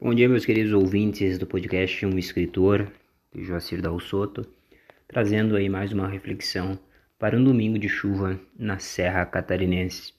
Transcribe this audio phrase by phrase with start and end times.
[0.00, 2.86] Bom dia, meus queridos ouvintes do podcast Um Escritor,
[3.34, 4.46] Joacir Dal Soto,
[5.08, 6.78] trazendo aí mais uma reflexão
[7.18, 10.12] para um domingo de chuva na Serra Catarinense.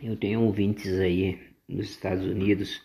[0.00, 2.80] Eu tenho ouvintes aí nos Estados Unidos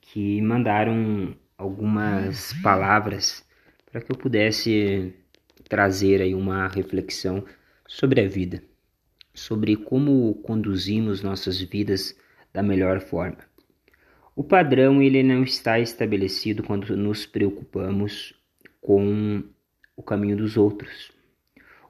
[0.00, 3.44] que mandaram algumas palavras
[3.90, 5.12] para que eu pudesse
[5.68, 7.44] trazer aí uma reflexão
[7.84, 8.62] sobre a vida,
[9.34, 12.16] sobre como conduzimos nossas vidas
[12.52, 13.48] da melhor forma.
[14.38, 18.32] O padrão ele não está estabelecido quando nos preocupamos
[18.80, 19.42] com
[19.96, 21.10] o caminho dos outros.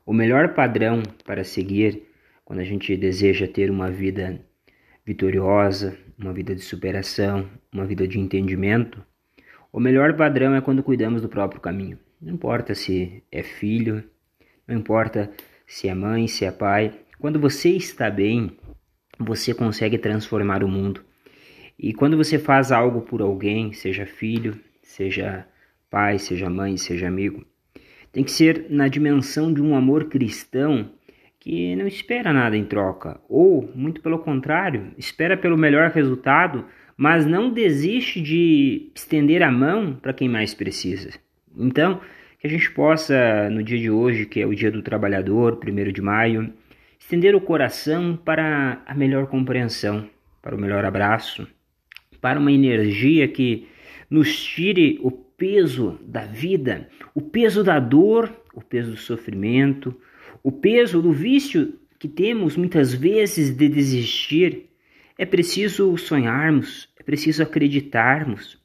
[0.07, 2.05] O melhor padrão para seguir
[2.47, 4.41] quando a gente deseja ter uma vida
[5.05, 9.05] vitoriosa, uma vida de superação, uma vida de entendimento,
[9.71, 11.99] o melhor padrão é quando cuidamos do próprio caminho.
[12.19, 14.03] Não importa se é filho,
[14.67, 15.31] não importa
[15.67, 16.99] se é mãe, se é pai.
[17.19, 18.57] Quando você está bem,
[19.19, 21.07] você consegue transformar o mundo.
[21.79, 25.47] E quando você faz algo por alguém, seja filho, seja
[25.89, 27.47] pai, seja mãe, seja amigo,
[28.13, 30.91] tem que ser na dimensão de um amor cristão
[31.39, 36.65] que não espera nada em troca, ou, muito pelo contrário, espera pelo melhor resultado,
[36.97, 41.11] mas não desiste de estender a mão para quem mais precisa.
[41.57, 42.01] Então,
[42.41, 45.93] que a gente possa, no dia de hoje, que é o Dia do Trabalhador, 1
[45.93, 46.53] de maio,
[46.99, 50.09] estender o coração para a melhor compreensão,
[50.43, 51.47] para o melhor abraço,
[52.21, 53.69] para uma energia que
[54.11, 59.95] nos tire o peso da vida, o peso da dor, o peso do sofrimento,
[60.43, 64.67] o peso do vício que temos muitas vezes de desistir.
[65.17, 68.59] É preciso sonharmos, é preciso acreditarmos.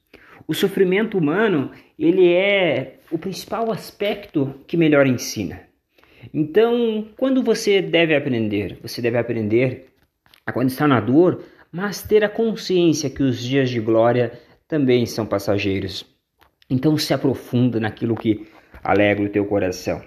[0.46, 5.62] O sofrimento humano, ele é o principal aspecto que melhor ensina.
[6.32, 8.78] Então, quando você deve aprender?
[8.82, 9.86] Você deve aprender
[10.46, 11.42] a quando está na dor,
[11.74, 14.32] mas ter a consciência que os dias de glória
[14.68, 16.06] também são passageiros.
[16.70, 18.46] Então se aprofunda naquilo que
[18.84, 20.00] alegra o teu coração.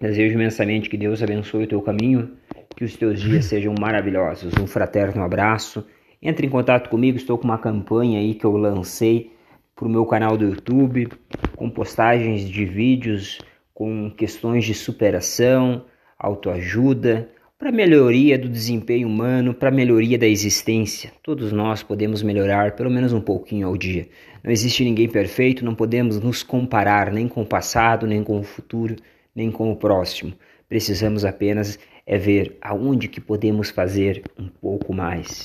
[0.00, 2.36] Desejo imensamente que Deus abençoe o teu caminho,
[2.76, 4.52] que os teus dias sejam maravilhosos.
[4.60, 5.86] Um fraterno abraço.
[6.20, 9.32] Entre em contato comigo, estou com uma campanha aí que eu lancei
[9.76, 11.06] para o meu canal do YouTube,
[11.54, 13.38] com postagens de vídeos
[13.80, 15.86] com questões de superação,
[16.18, 21.12] autoajuda, para melhoria do desempenho humano, para melhoria da existência.
[21.22, 24.08] Todos nós podemos melhorar pelo menos um pouquinho ao dia.
[24.42, 28.42] Não existe ninguém perfeito, não podemos nos comparar nem com o passado, nem com o
[28.42, 28.96] futuro,
[29.36, 30.32] nem com o próximo.
[30.70, 35.44] Precisamos apenas é ver aonde que podemos fazer um pouco mais.